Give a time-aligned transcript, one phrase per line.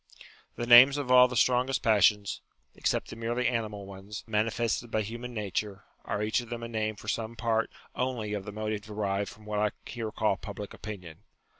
[0.55, 2.41] The names of all the strongest passions
[2.73, 6.95] (except the merely animal ones) manifested by human nature, are each of them a name
[6.95, 10.73] for some one part only of the motive derived from what I here call public
[10.73, 11.19] opinion.